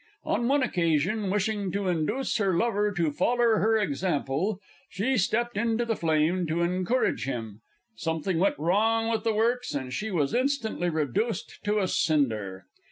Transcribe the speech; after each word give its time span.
On 0.23 0.47
one 0.47 0.63
occasion, 0.63 1.29
wishing 1.29 1.71
to 1.73 1.81
indooce 1.87 2.39
her 2.39 2.57
lover 2.57 2.91
to 2.91 3.11
foller 3.11 3.59
her 3.59 3.77
example, 3.77 4.59
she 4.89 5.15
stepped 5.15 5.57
into 5.57 5.85
the 5.85 5.95
flame 5.95 6.47
to 6.47 6.63
encourage 6.63 7.25
him 7.25 7.61
something 7.97 8.39
went 8.39 8.57
wrong 8.57 9.11
with 9.11 9.23
the 9.23 9.33
works, 9.35 9.75
and 9.75 9.93
she 9.93 10.09
was 10.09 10.33
instantly 10.33 10.89
redooced 10.89 11.63
to 11.65 11.77
a 11.79 11.87
cinder. 11.87 12.65